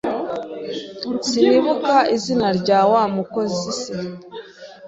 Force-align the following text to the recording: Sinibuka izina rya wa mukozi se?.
Sinibuka 1.27 1.95
izina 2.15 2.47
rya 2.59 2.79
wa 2.91 3.03
mukozi 3.15 3.71
se?. 3.81 3.93